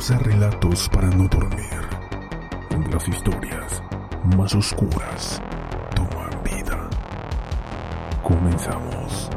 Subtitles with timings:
[0.00, 3.82] Bienvenidos a Relatos para no dormir, las historias
[4.34, 5.42] más oscuras
[5.94, 6.88] toman vida.
[8.22, 9.28] Comenzamos.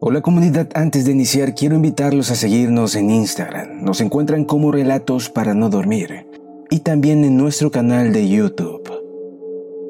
[0.00, 3.84] Hola comunidad, antes de iniciar quiero invitarlos a seguirnos en Instagram.
[3.84, 6.29] Nos encuentran como Relatos para no dormir
[6.70, 8.88] y también en nuestro canal de YouTube.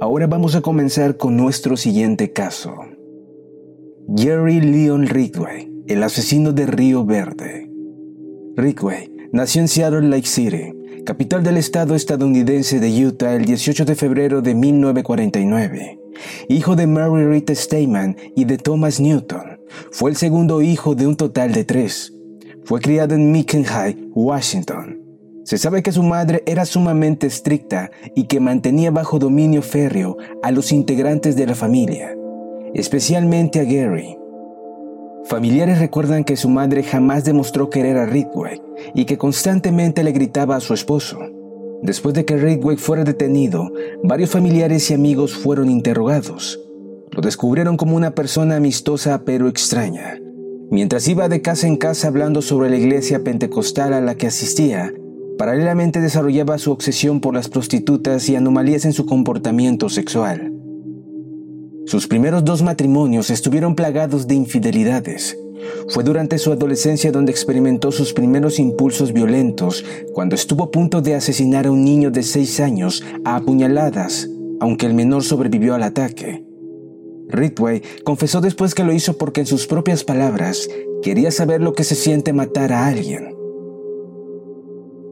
[0.01, 2.75] Ahora vamos a comenzar con nuestro siguiente caso.
[4.17, 7.71] Jerry Leon Ridgway, el asesino de Río Verde.
[8.57, 10.73] Ridgway nació en Seattle Lake City,
[11.05, 16.01] capital del estado estadounidense de Utah, el 18 de febrero de 1949.
[16.49, 21.17] Hijo de Mary Rita Stayman y de Thomas Newton, fue el segundo hijo de un
[21.17, 22.13] total de tres.
[22.65, 25.00] Fue criado en Macon High, Washington.
[25.45, 30.51] Se sabe que su madre era sumamente estricta y que mantenía bajo dominio férreo a
[30.51, 32.17] los integrantes de la familia,
[32.75, 34.17] especialmente a Gary.
[35.25, 38.61] Familiares recuerdan que su madre jamás demostró querer a Ridgway
[38.95, 41.19] y que constantemente le gritaba a su esposo.
[41.83, 43.71] Después de que Ridgway fuera detenido,
[44.03, 46.61] varios familiares y amigos fueron interrogados.
[47.11, 50.19] Lo descubrieron como una persona amistosa pero extraña.
[50.71, 54.93] Mientras iba de casa en casa hablando sobre la iglesia pentecostal a la que asistía,
[55.41, 60.53] paralelamente desarrollaba su obsesión por las prostitutas y anomalías en su comportamiento sexual.
[61.87, 65.39] Sus primeros dos matrimonios estuvieron plagados de infidelidades.
[65.89, 71.15] Fue durante su adolescencia donde experimentó sus primeros impulsos violentos, cuando estuvo a punto de
[71.15, 74.29] asesinar a un niño de seis años a apuñaladas,
[74.61, 76.45] aunque el menor sobrevivió al ataque.
[77.29, 80.69] Ridway confesó después que lo hizo porque en sus propias palabras
[81.03, 83.40] quería saber lo que se siente matar a alguien.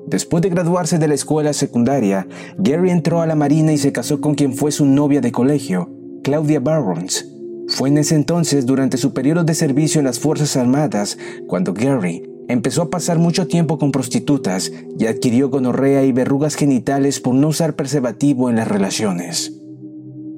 [0.09, 2.27] Después de graduarse de la escuela secundaria,
[2.57, 5.91] Gary entró a la Marina y se casó con quien fue su novia de colegio,
[6.25, 7.31] Claudia Barrons.
[7.69, 12.23] Fue en ese entonces, durante su periodo de servicio en las Fuerzas Armadas, cuando Gary
[12.49, 17.49] empezó a pasar mucho tiempo con prostitutas y adquirió gonorrea y verrugas genitales por no
[17.49, 19.61] usar preservativo en las relaciones.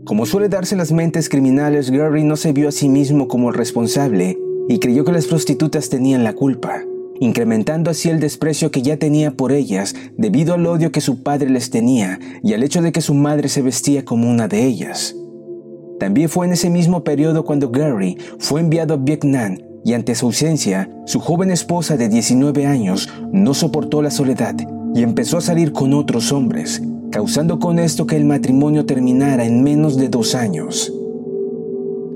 [0.05, 3.51] Como suele darse en las mentes criminales, Gary no se vio a sí mismo como
[3.51, 4.37] el responsable
[4.69, 6.83] y creyó que las prostitutas tenían la culpa
[7.21, 11.51] incrementando así el desprecio que ya tenía por ellas debido al odio que su padre
[11.51, 15.15] les tenía y al hecho de que su madre se vestía como una de ellas.
[16.01, 20.27] También fue en ese mismo periodo cuando Gary fue enviado a Vietnam y ante su
[20.27, 24.57] ausencia, su joven esposa de 19 años no soportó la soledad
[24.95, 29.63] y empezó a salir con otros hombres, causando con esto que el matrimonio terminara en
[29.63, 30.93] menos de dos años.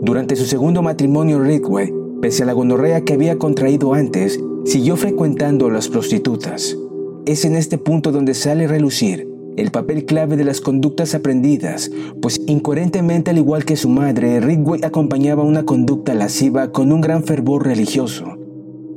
[0.00, 1.92] Durante su segundo matrimonio, Ridgway,
[2.24, 6.74] pese a la gonorrea que había contraído antes, Siguió frecuentando a las prostitutas.
[7.26, 11.90] Es en este punto donde sale a relucir el papel clave de las conductas aprendidas,
[12.22, 17.24] pues incoherentemente al igual que su madre, Ridgway acompañaba una conducta lasciva con un gran
[17.24, 18.38] fervor religioso,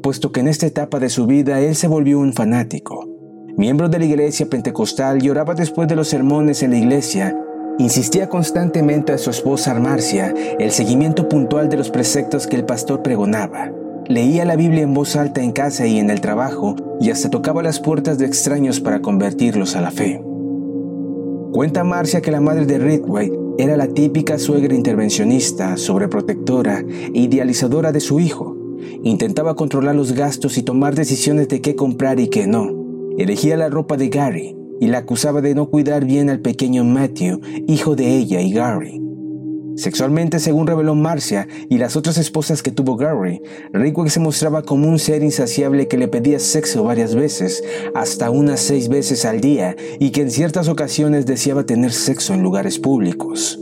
[0.02, 3.10] puesto que en esta etapa de su vida él se volvió un fanático.
[3.58, 7.38] Miembro de la iglesia pentecostal, lloraba después de los sermones en la iglesia,
[7.80, 13.04] insistía constantemente a su esposa Marcia el seguimiento puntual de los preceptos que el pastor
[13.04, 13.72] pregonaba.
[14.08, 17.62] Leía la Biblia en voz alta en casa y en el trabajo y hasta tocaba
[17.62, 20.22] las puertas de extraños para convertirlos a la fe.
[21.52, 26.80] Cuenta Marcia que la madre de Ridgway era la típica suegra intervencionista, sobreprotectora
[27.14, 28.56] e idealizadora de su hijo.
[29.04, 32.70] Intentaba controlar los gastos y tomar decisiones de qué comprar y qué no.
[33.18, 37.42] Elegía la ropa de Gary, y la acusaba de no cuidar bien al pequeño Matthew,
[37.68, 39.02] hijo de ella y Gary.
[39.78, 43.44] Sexualmente, según reveló Marcia y las otras esposas que tuvo Gary,
[43.74, 47.64] Rickwick se mostraba como un ser insaciable que le pedía sexo varias veces,
[47.94, 52.42] hasta unas seis veces al día, y que en ciertas ocasiones deseaba tener sexo en
[52.42, 53.60] lugares públicos.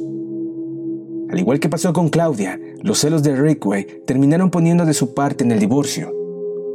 [1.30, 5.44] Al igual que pasó con Claudia, los celos de Rickwick terminaron poniendo de su parte
[5.44, 6.15] en el divorcio.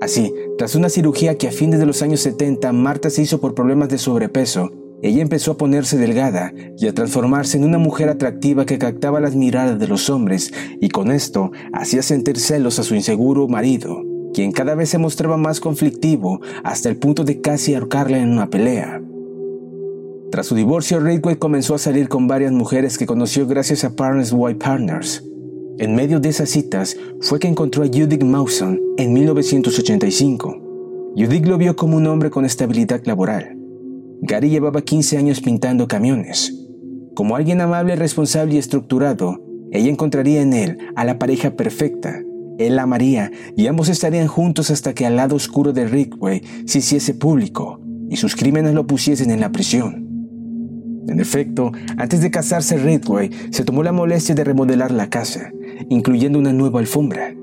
[0.00, 3.55] Así, tras una cirugía que a fines de los años 70 Marta se hizo por
[3.55, 4.70] problemas de sobrepeso,
[5.02, 9.35] ella empezó a ponerse delgada y a transformarse en una mujer atractiva que captaba las
[9.35, 14.02] miradas de los hombres y con esto hacía sentir celos a su inseguro marido,
[14.35, 18.50] quien cada vez se mostraba más conflictivo hasta el punto de casi ahorcarla en una
[18.50, 19.02] pelea.
[20.31, 24.32] Tras su divorcio, Ridgway comenzó a salir con varias mujeres que conoció gracias a Partners
[24.32, 25.25] White Partners.
[25.80, 31.12] En medio de esas citas fue que encontró a Judith Mawson en 1985.
[31.16, 33.56] Judith lo vio como un hombre con estabilidad laboral
[34.22, 36.54] Gary llevaba 15 años pintando camiones.
[37.14, 39.42] Como alguien amable, responsable y estructurado,
[39.72, 42.22] ella encontraría en él a la pareja perfecta.
[42.58, 46.80] Él la amaría y ambos estarían juntos hasta que al lado oscuro de Ridgway se
[46.80, 47.80] hiciese público
[48.10, 50.06] y sus crímenes lo pusiesen en la prisión.
[51.08, 55.50] En efecto, antes de casarse Ridgway se tomó la molestia de remodelar la casa,
[55.88, 57.34] incluyendo una nueva alfombra.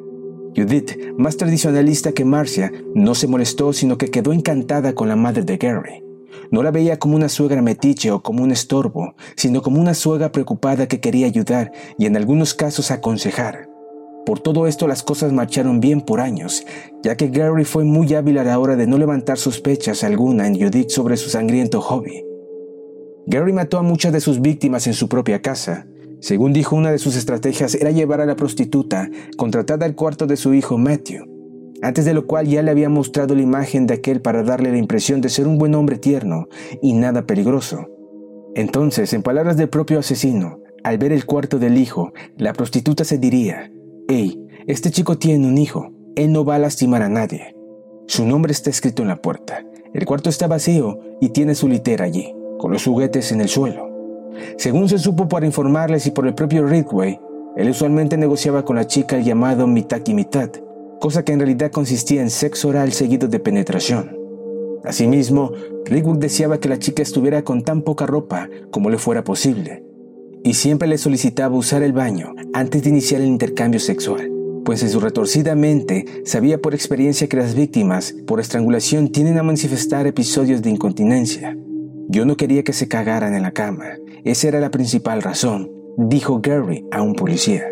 [0.56, 5.44] Judith, más tradicionalista que Marcia, no se molestó sino que quedó encantada con la madre
[5.44, 6.04] de Gary.
[6.52, 10.32] No la veía como una suegra metiche o como un estorbo, sino como una suegra
[10.32, 13.70] preocupada que quería ayudar y en algunos casos aconsejar.
[14.26, 16.66] Por todo esto las cosas marcharon bien por años,
[17.04, 20.60] ya que Gary fue muy hábil a la hora de no levantar sospechas alguna en
[20.60, 22.26] Judith sobre su sangriento hobby.
[23.26, 25.88] Gary mató a muchas de sus víctimas en su propia casa.
[26.20, 30.38] Según dijo, una de sus estrategias era llevar a la prostituta contratada al cuarto de
[30.38, 31.38] su hijo Matthew
[31.82, 34.78] antes de lo cual ya le había mostrado la imagen de aquel para darle la
[34.78, 36.48] impresión de ser un buen hombre tierno
[36.82, 37.88] y nada peligroso.
[38.56, 43.18] Entonces, en palabras del propio asesino, al ver el cuarto del hijo, la prostituta se
[43.18, 43.72] diría,
[44.08, 47.56] Hey, este chico tiene un hijo, él no va a lastimar a nadie.
[48.08, 49.64] Su nombre está escrito en la puerta,
[49.94, 53.87] el cuarto está vacío y tiene su litera allí, con los juguetes en el suelo.
[54.58, 57.20] Según se supo para informarles y por el propio Ridgway,
[57.56, 60.50] él usualmente negociaba con la chica el llamado mitad y mitad,
[61.00, 64.16] cosa que en realidad consistía en sexo oral seguido de penetración.
[64.84, 65.52] Asimismo,
[65.86, 69.84] Rickwood deseaba que la chica estuviera con tan poca ropa como le fuera posible,
[70.44, 74.32] y siempre le solicitaba usar el baño antes de iniciar el intercambio sexual,
[74.64, 79.44] pues en su retorcida mente sabía por experiencia que las víctimas por estrangulación tienden a
[79.44, 81.58] manifestar episodios de incontinencia.
[82.10, 86.40] Yo no quería que se cagaran en la cama, esa era la principal razón, dijo
[86.42, 87.66] Gary a un policía.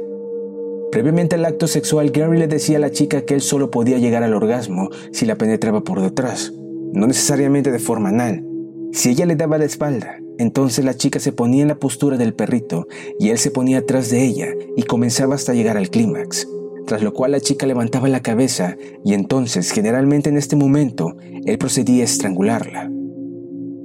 [0.92, 4.24] Previamente al acto sexual, Gary le decía a la chica que él solo podía llegar
[4.24, 6.54] al orgasmo si la penetraba por detrás,
[6.94, 8.46] no necesariamente de forma anal.
[8.92, 12.34] Si ella le daba la espalda, entonces la chica se ponía en la postura del
[12.34, 12.88] perrito
[13.18, 16.46] y él se ponía atrás de ella y comenzaba hasta llegar al clímax,
[16.86, 21.16] tras lo cual la chica levantaba la cabeza y entonces, generalmente en este momento,
[21.46, 22.92] él procedía a estrangularla.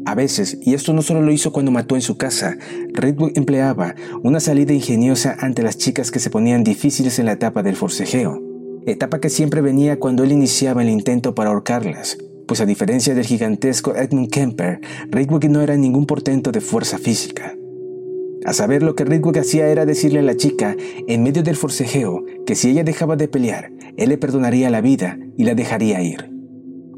[0.06, 2.56] A veces, y esto no solo lo hizo cuando mató en su casa,
[2.93, 7.62] Redwood empleaba una salida ingeniosa ante las chicas que se ponían difíciles en la etapa
[7.62, 8.41] del forcejeo,
[8.87, 13.26] etapa que siempre venía cuando él iniciaba el intento para ahorcarlas, pues a diferencia del
[13.26, 14.81] gigantesco Edmund Kemper,
[15.11, 17.55] Redwood no era ningún portento de fuerza física.
[18.47, 20.75] A saber, lo que Redwood hacía era decirle a la chica,
[21.07, 25.19] en medio del forcejeo, que si ella dejaba de pelear, él le perdonaría la vida
[25.37, 26.30] y la dejaría ir.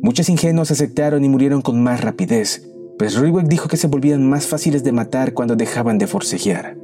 [0.01, 2.69] Muchas ingenuos aceptaron y murieron con más rapidez,
[2.99, 6.77] pues Riwick dijo que se volvían más fáciles de matar cuando dejaban de forcejear.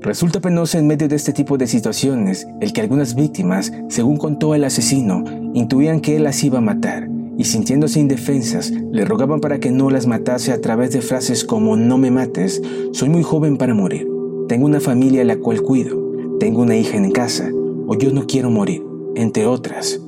[0.00, 4.54] Resulta penoso en medio de este tipo de situaciones el que algunas víctimas, según contó
[4.54, 5.24] el asesino,
[5.54, 9.90] intuían que él las iba a matar y sintiéndose indefensas le rogaban para que no
[9.90, 12.62] las matase a través de frases como no me mates,
[12.92, 14.08] soy muy joven para morir,
[14.48, 16.00] tengo una familia a la cual cuido,
[16.38, 17.50] tengo una hija en casa
[17.86, 18.82] o yo no quiero morir,
[19.16, 20.00] entre otras.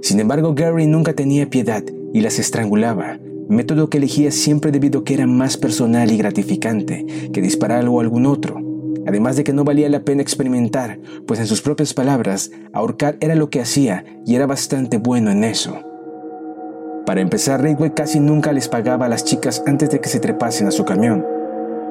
[0.00, 3.18] Sin embargo, Gary nunca tenía piedad y las estrangulaba,
[3.52, 8.00] método que elegía siempre debido a que era más personal y gratificante que disparar o
[8.00, 8.60] algún otro,
[9.06, 13.34] además de que no valía la pena experimentar, pues en sus propias palabras, ahorcar era
[13.34, 15.78] lo que hacía y era bastante bueno en eso.
[17.06, 20.68] Para empezar, Ridgway casi nunca les pagaba a las chicas antes de que se trepasen
[20.68, 21.26] a su camión.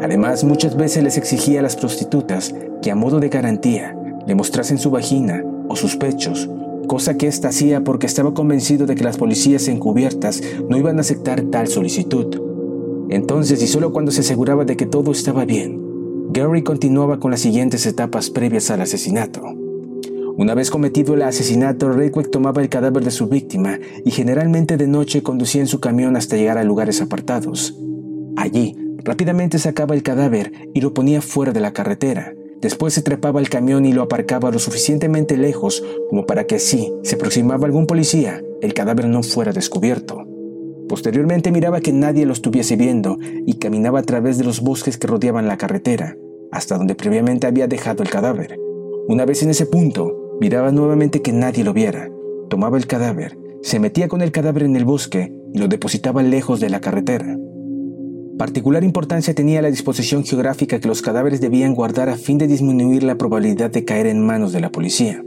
[0.02, 4.78] Además, muchas veces les exigía a las prostitutas que a modo de garantía le mostrasen
[4.78, 6.50] su vagina o sus pechos
[6.92, 11.02] cosa que ésta hacía porque estaba convencido de que las policías encubiertas no iban a
[11.02, 12.42] aceptar tal solicitud.
[13.10, 15.82] Entonces, y solo cuando se aseguraba de que todo estaba bien,
[16.34, 19.42] Gary continuaba con las siguientes etapas previas al asesinato.
[20.36, 24.88] Una vez cometido el asesinato, Ridgway tomaba el cadáver de su víctima y generalmente de
[24.88, 27.74] noche conducía en su camión hasta llegar a lugares apartados.
[28.36, 32.34] Allí, rápidamente sacaba el cadáver y lo ponía fuera de la carretera.
[32.62, 36.94] Después se trepaba al camión y lo aparcaba lo suficientemente lejos como para que si
[37.04, 40.28] se aproximaba algún policía, el cadáver no fuera descubierto.
[40.88, 45.08] Posteriormente miraba que nadie lo estuviese viendo y caminaba a través de los bosques que
[45.08, 46.18] rodeaban la carretera,
[46.52, 48.60] hasta donde previamente había dejado el cadáver.
[49.08, 52.12] Una vez en ese punto, miraba nuevamente que nadie lo viera,
[52.50, 56.60] tomaba el cadáver, se metía con el cadáver en el bosque y lo depositaba lejos
[56.60, 57.38] de la carretera.
[58.42, 63.04] Particular importancia tenía la disposición geográfica que los cadáveres debían guardar a fin de disminuir
[63.04, 65.24] la probabilidad de caer en manos de la policía.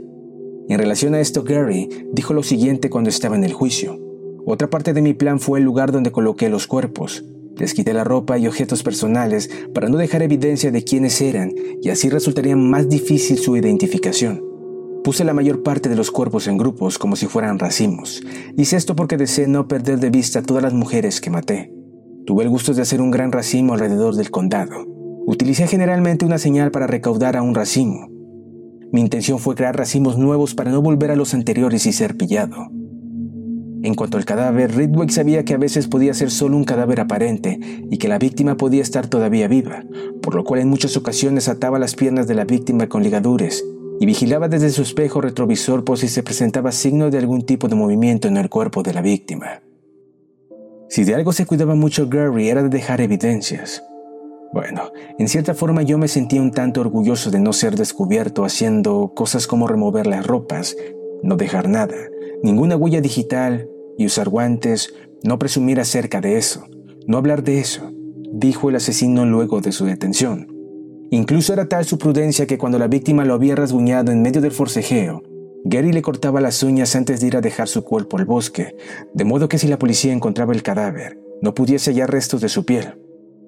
[0.67, 3.97] En relación a esto, Gary dijo lo siguiente cuando estaba en el juicio.
[4.45, 7.23] Otra parte de mi plan fue el lugar donde coloqué los cuerpos.
[7.55, 11.91] Les quité la ropa y objetos personales para no dejar evidencia de quiénes eran y
[11.91, 14.43] así resultaría más difícil su identificación.
[15.05, 18.21] Puse la mayor parte de los cuerpos en grupos como si fueran racimos.
[18.57, 21.71] Hice esto porque deseé no perder de vista a todas las mujeres que maté.
[22.25, 24.87] Tuve el gusto de hacer un gran racimo alrededor del condado.
[25.27, 28.09] Utilicé generalmente una señal para recaudar a un racimo.
[28.91, 32.67] Mi intención fue crear racimos nuevos para no volver a los anteriores y ser pillado.
[33.83, 37.59] En cuanto al cadáver, Ridwick sabía que a veces podía ser solo un cadáver aparente
[37.91, 39.83] y que la víctima podía estar todavía viva,
[40.23, 43.63] por lo cual en muchas ocasiones ataba las piernas de la víctima con ligaduras
[43.99, 47.75] y vigilaba desde su espejo retrovisor por si se presentaba signo de algún tipo de
[47.75, 49.61] movimiento en el cuerpo de la víctima.
[50.87, 53.83] Si de algo se cuidaba mucho Gary era de dejar evidencias.
[54.53, 59.11] Bueno, en cierta forma yo me sentía un tanto orgulloso de no ser descubierto haciendo
[59.15, 60.77] cosas como remover las ropas,
[61.23, 61.95] no dejar nada,
[62.43, 66.65] ninguna huella digital y usar guantes, no presumir acerca de eso,
[67.07, 67.91] no hablar de eso,
[68.31, 70.47] dijo el asesino luego de su detención.
[71.11, 74.51] Incluso era tal su prudencia que cuando la víctima lo había rasguñado en medio del
[74.51, 75.23] forcejeo,
[75.67, 78.75] Gary le cortaba las uñas antes de ir a dejar su cuerpo al bosque,
[79.15, 82.65] de modo que si la policía encontraba el cadáver, no pudiese hallar restos de su
[82.65, 83.01] piel.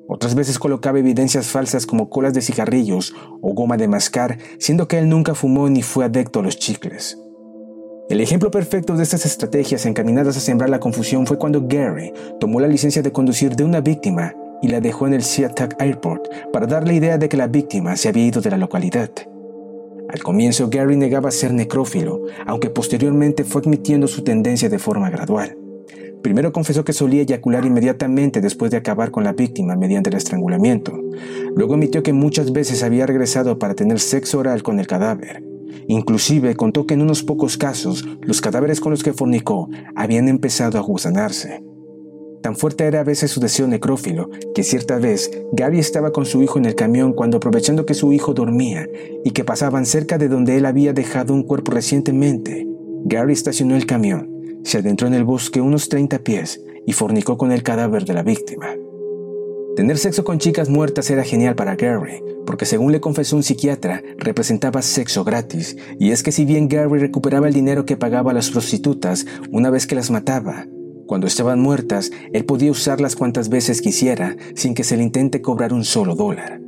[0.07, 4.97] Otras veces colocaba evidencias falsas como colas de cigarrillos o goma de mascar, siendo que
[4.97, 7.19] él nunca fumó ni fue adecto a los chicles.
[8.09, 12.59] El ejemplo perfecto de estas estrategias encaminadas a sembrar la confusión fue cuando Gary tomó
[12.59, 14.33] la licencia de conducir de una víctima
[14.63, 17.95] y la dejó en el SeaTac Airport para dar la idea de que la víctima
[17.95, 19.11] se había ido de la localidad.
[20.09, 25.57] Al comienzo Gary negaba ser necrófilo, aunque posteriormente fue admitiendo su tendencia de forma gradual.
[26.21, 30.93] Primero confesó que solía eyacular inmediatamente después de acabar con la víctima mediante el estrangulamiento.
[31.55, 35.43] Luego admitió que muchas veces había regresado para tener sexo oral con el cadáver.
[35.87, 40.77] Inclusive contó que en unos pocos casos los cadáveres con los que fornicó habían empezado
[40.77, 41.63] a gusanarse.
[42.47, 46.41] Tan fuerte era a veces su deseo necrófilo que cierta vez Gary estaba con su
[46.41, 48.87] hijo en el camión cuando aprovechando que su hijo dormía
[49.25, 52.65] y que pasaban cerca de donde él había dejado un cuerpo recientemente,
[53.03, 57.51] Gary estacionó el camión, se adentró en el bosque unos 30 pies y fornicó con
[57.51, 58.73] el cadáver de la víctima.
[59.75, 64.01] Tener sexo con chicas muertas era genial para Gary, porque según le confesó un psiquiatra,
[64.19, 68.33] representaba sexo gratis, y es que si bien Gary recuperaba el dinero que pagaba a
[68.33, 70.65] las prostitutas una vez que las mataba,
[71.07, 75.73] cuando estaban muertas, él podía usarlas cuantas veces quisiera sin que se le intente cobrar
[75.73, 76.61] un solo dólar.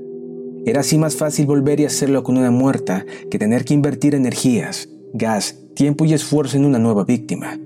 [0.65, 4.89] Era así más fácil volver y hacerlo con una muerta que tener que invertir energías,
[5.13, 7.59] gas, tiempo y esfuerzo en una nueva víctima.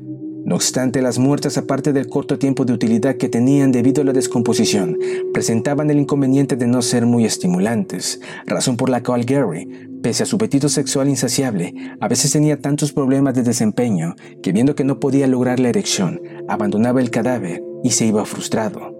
[0.45, 4.11] No obstante, las muertas, aparte del corto tiempo de utilidad que tenían debido a la
[4.11, 4.97] descomposición,
[5.33, 9.69] presentaban el inconveniente de no ser muy estimulantes, razón por la cual Gary,
[10.03, 14.75] pese a su apetito sexual insaciable, a veces tenía tantos problemas de desempeño que viendo
[14.75, 18.93] que no podía lograr la erección, abandonaba el cadáver y se iba frustrado.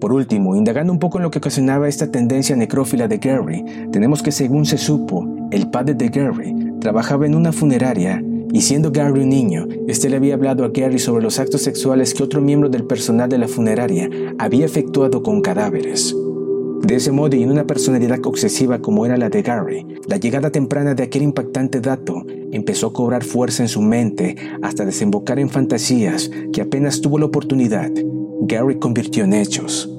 [0.00, 4.22] Por último, indagando un poco en lo que ocasionaba esta tendencia necrófila de Gary, tenemos
[4.22, 9.20] que según se supo, el padre de Gary trabajaba en una funeraria y siendo Gary
[9.20, 12.68] un niño, este le había hablado a Gary sobre los actos sexuales que otro miembro
[12.68, 16.14] del personal de la funeraria había efectuado con cadáveres.
[16.84, 20.50] De ese modo y en una personalidad obsesiva como era la de Gary, la llegada
[20.50, 25.48] temprana de aquel impactante dato empezó a cobrar fuerza en su mente hasta desembocar en
[25.48, 27.90] fantasías que apenas tuvo la oportunidad,
[28.42, 29.90] Gary convirtió en hechos.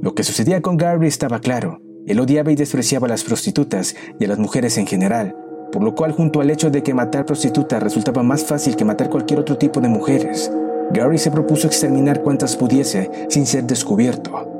[0.00, 1.82] Lo que sucedía con Gary estaba claro.
[2.06, 5.36] Él odiaba y despreciaba a las prostitutas y a las mujeres en general,
[5.70, 9.10] por lo cual junto al hecho de que matar prostitutas resultaba más fácil que matar
[9.10, 10.50] cualquier otro tipo de mujeres,
[10.92, 14.53] Gary se propuso exterminar cuantas pudiese sin ser descubierto.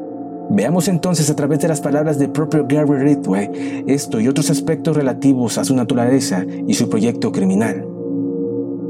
[0.55, 4.97] Veamos entonces a través de las palabras del propio Gary Ridgway esto y otros aspectos
[4.97, 7.85] relativos a su naturaleza y su proyecto criminal.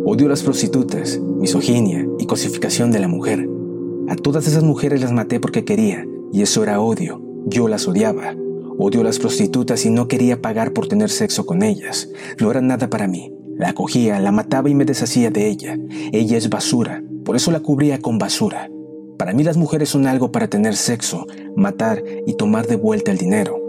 [0.05, 3.49] Odio a las prostitutas, misoginia y cosificación de la mujer.
[4.09, 7.23] A todas esas mujeres las maté porque quería, y eso era odio.
[7.47, 8.37] Yo las odiaba.
[8.77, 12.11] Odio a las prostitutas y no quería pagar por tener sexo con ellas.
[12.39, 13.33] No era nada para mí.
[13.57, 15.79] La cogía, la mataba y me deshacía de ella.
[16.13, 18.69] Ella es basura, por eso la cubría con basura.
[19.19, 23.19] Para mí las mujeres son algo para tener sexo, matar y tomar de vuelta el
[23.19, 23.61] dinero.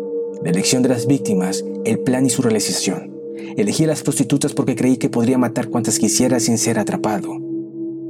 [0.43, 3.13] La elección de las víctimas, el plan y su realización.
[3.55, 7.29] Elegí a las prostitutas porque creí que podría matar cuantas quisiera sin ser atrapado.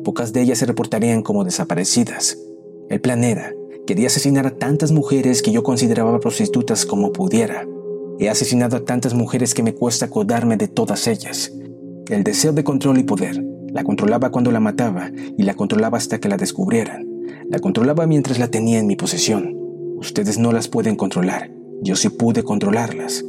[0.03, 2.37] Pocas de ellas se reportarían como desaparecidas.
[2.89, 3.53] El plan era,
[3.85, 7.67] quería asesinar a tantas mujeres que yo consideraba prostitutas como pudiera.
[8.17, 11.51] He asesinado a tantas mujeres que me cuesta acordarme de todas ellas.
[12.09, 13.43] El deseo de control y poder.
[13.73, 17.14] La controlaba cuando la mataba y la controlaba hasta que la descubrieran.
[17.49, 19.55] La controlaba mientras la tenía en mi posesión.
[19.97, 21.51] Ustedes no las pueden controlar.
[21.81, 23.23] Yo sí pude controlarlas.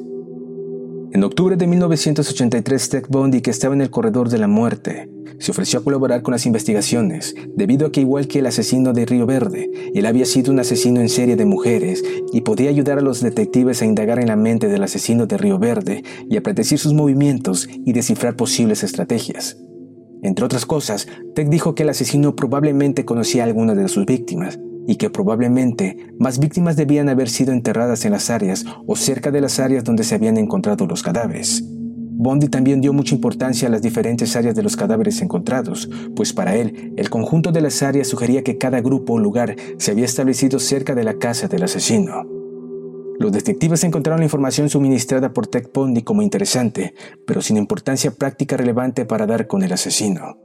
[1.13, 5.51] En octubre de 1983, Ted Bundy, que estaba en el corredor de la muerte, se
[5.51, 9.27] ofreció a colaborar con las investigaciones, debido a que igual que el asesino de Río
[9.27, 13.21] Verde, él había sido un asesino en serie de mujeres y podía ayudar a los
[13.21, 16.93] detectives a indagar en la mente del asesino de Río Verde y a predecir sus
[16.93, 19.57] movimientos y descifrar posibles estrategias.
[20.23, 24.59] Entre otras cosas, Ted dijo que el asesino probablemente conocía a alguna de sus víctimas
[24.87, 29.41] y que probablemente más víctimas debían haber sido enterradas en las áreas o cerca de
[29.41, 31.65] las áreas donde se habían encontrado los cadáveres.
[32.19, 36.57] Bondi también dio mucha importancia a las diferentes áreas de los cadáveres encontrados, pues para
[36.57, 40.59] él el conjunto de las áreas sugería que cada grupo o lugar se había establecido
[40.59, 42.36] cerca de la casa del asesino.
[43.19, 46.95] Los detectives encontraron la información suministrada por Ted Bondi como interesante,
[47.27, 50.39] pero sin importancia práctica relevante para dar con el asesino.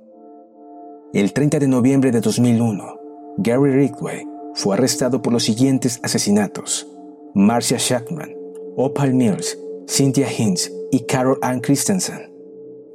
[1.13, 2.99] El 30 de noviembre de 2001,
[3.37, 6.87] Gary Ridgway fue arrestado por los siguientes asesinatos:
[7.35, 8.33] Marcia Shackman,
[8.77, 12.31] Opal Mills, Cynthia Hinz y Carol Ann Christensen.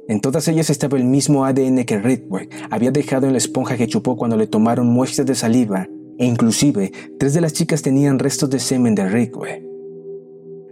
[0.07, 3.87] En todas ellas estaba el mismo ADN que Ridgway había dejado en la esponja que
[3.87, 8.49] chupó cuando le tomaron muestras de saliva e inclusive tres de las chicas tenían restos
[8.49, 9.66] de semen de Ridgway.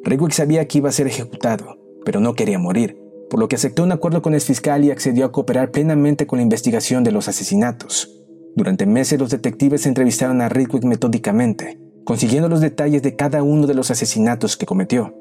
[0.06, 2.96] Ridgway sabía que iba a ser ejecutado, pero no quería morir,
[3.28, 6.38] por lo que aceptó un acuerdo con el fiscal y accedió a cooperar plenamente con
[6.38, 8.24] la investigación de los asesinatos.
[8.56, 13.74] Durante meses los detectives entrevistaron a Ridwick metódicamente, consiguiendo los detalles de cada uno de
[13.74, 15.16] los asesinatos que cometió.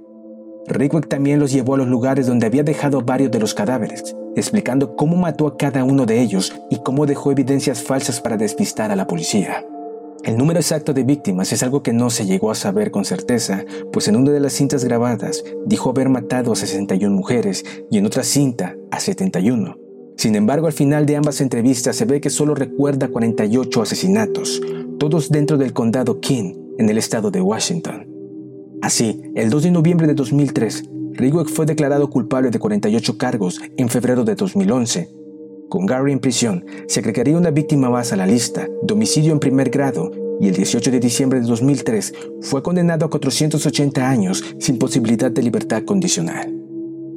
[0.66, 4.96] Ridwick también los llevó a los lugares donde había dejado varios de los cadáveres, explicando
[4.96, 8.96] cómo mató a cada uno de ellos y cómo dejó evidencias falsas para despistar a
[8.96, 9.64] la policía.
[10.24, 13.62] El número exacto de víctimas es algo que no se llegó a saber con certeza,
[13.92, 18.06] pues en una de las cintas grabadas dijo haber matado a 61 mujeres y en
[18.06, 19.76] otra cinta a 71.
[20.16, 24.62] Sin embargo, al final de ambas entrevistas se ve que solo recuerda 48 asesinatos,
[24.98, 28.08] todos dentro del condado King, en el estado de Washington.
[28.80, 33.90] Así, el 2 de noviembre de 2003, Rigweck fue declarado culpable de 48 cargos en
[33.90, 35.23] febrero de 2011.
[35.68, 39.40] Con Gary en prisión, se agregaría una víctima más a la lista, de homicidio en
[39.40, 44.78] primer grado, y el 18 de diciembre de 2003 fue condenado a 480 años sin
[44.78, 46.54] posibilidad de libertad condicional.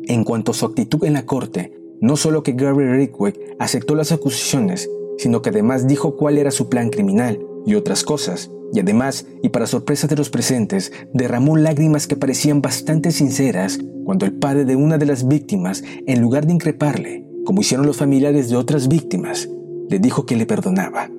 [0.05, 4.11] En cuanto a su actitud en la corte, no solo que Gary Ridgway aceptó las
[4.11, 9.25] acusaciones, sino que además dijo cuál era su plan criminal y otras cosas, y además,
[9.41, 14.65] y para sorpresa de los presentes, derramó lágrimas que parecían bastante sinceras cuando el padre
[14.65, 18.89] de una de las víctimas, en lugar de increparle, como hicieron los familiares de otras
[18.89, 19.47] víctimas,
[19.89, 21.09] le dijo que le perdonaba.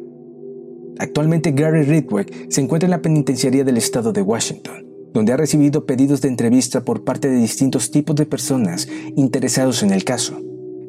[0.98, 5.86] Actualmente Gary Ridgway se encuentra en la penitenciaría del estado de Washington, donde ha recibido
[5.86, 10.38] pedidos de entrevista por parte de distintos tipos de personas interesados en el caso,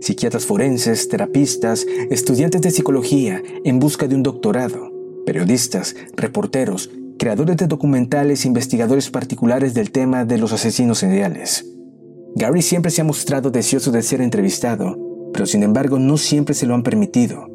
[0.01, 4.91] psiquiatras forenses, terapistas, estudiantes de psicología en busca de un doctorado,
[5.25, 11.65] periodistas, reporteros, creadores de documentales investigadores particulares del tema de los asesinos seriales.
[12.35, 16.65] Gary siempre se ha mostrado deseoso de ser entrevistado, pero sin embargo no siempre se
[16.65, 17.47] lo han permitido,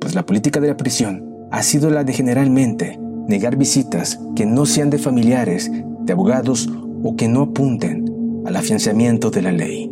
[0.00, 4.66] pues la política de la prisión ha sido la de generalmente negar visitas que no
[4.66, 6.68] sean de familiares, de abogados
[7.02, 9.91] o que no apunten al afianzamiento de la ley.